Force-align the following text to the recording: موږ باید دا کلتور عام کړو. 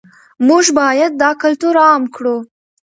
موږ 0.47 0.65
باید 0.79 1.11
دا 1.21 1.31
کلتور 1.43 1.75
عام 1.85 2.03
کړو. 2.15 2.37